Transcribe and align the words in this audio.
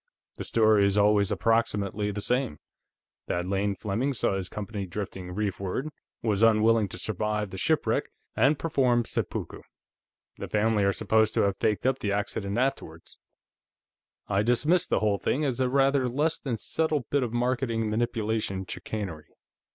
The 0.37 0.43
story 0.43 0.83
is 0.87 0.97
always 0.97 1.31
approximately 1.31 2.09
the 2.09 2.21
same: 2.21 2.57
That 3.27 3.45
Lane 3.45 3.75
Fleming 3.75 4.15
saw 4.15 4.35
his 4.35 4.49
company 4.49 4.87
drifting 4.87 5.27
reefward, 5.35 5.89
was 6.23 6.41
unwilling 6.41 6.87
to 6.87 6.97
survive 6.97 7.51
the 7.51 7.59
shipwreck, 7.59 8.09
and 8.35 8.57
performed 8.57 9.05
seppuku. 9.05 9.61
The 10.39 10.47
family 10.47 10.83
are 10.85 10.91
supposed 10.91 11.35
to 11.35 11.41
have 11.43 11.57
faked 11.57 11.85
up 11.85 11.99
the 11.99 12.11
accident 12.11 12.57
afterward. 12.57 13.03
I 14.27 14.41
dismiss 14.41 14.87
the 14.87 15.01
whole 15.01 15.19
thing 15.19 15.45
as 15.45 15.59
a 15.59 15.69
rather 15.69 16.09
less 16.09 16.39
than 16.39 16.57
subtle 16.57 17.05
bit 17.11 17.21
of 17.21 17.31
market 17.31 17.67
manipulation 17.69 18.65
chicanery." 18.65 19.27